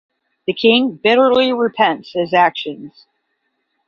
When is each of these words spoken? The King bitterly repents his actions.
The 0.47 0.53
King 0.55 0.95
bitterly 0.95 1.53
repents 1.53 2.13
his 2.13 2.33
actions. 2.33 3.05